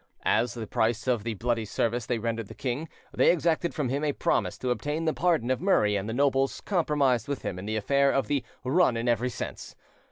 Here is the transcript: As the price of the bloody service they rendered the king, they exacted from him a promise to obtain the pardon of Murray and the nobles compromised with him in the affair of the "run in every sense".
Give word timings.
As 0.25 0.55
the 0.55 0.65
price 0.65 1.05
of 1.05 1.23
the 1.23 1.35
bloody 1.35 1.63
service 1.63 2.07
they 2.07 2.17
rendered 2.17 2.47
the 2.47 2.55
king, 2.55 2.89
they 3.13 3.31
exacted 3.31 3.75
from 3.75 3.89
him 3.89 4.03
a 4.03 4.13
promise 4.13 4.57
to 4.57 4.71
obtain 4.71 5.05
the 5.05 5.13
pardon 5.13 5.51
of 5.51 5.61
Murray 5.61 5.95
and 5.95 6.09
the 6.09 6.11
nobles 6.11 6.59
compromised 6.61 7.27
with 7.27 7.43
him 7.43 7.59
in 7.59 7.67
the 7.67 7.75
affair 7.77 8.11
of 8.11 8.25
the 8.25 8.43
"run 8.63 8.97
in 8.97 9.07
every 9.07 9.29
sense". 9.29 9.75